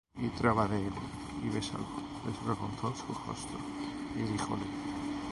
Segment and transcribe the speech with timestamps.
[0.19, 0.93] Y traba de él,
[1.45, 1.85] y bésalo;
[2.25, 3.59] Desvergonzó su rostro,
[4.17, 4.63] y díjole: